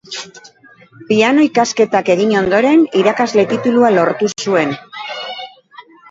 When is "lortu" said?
3.97-4.31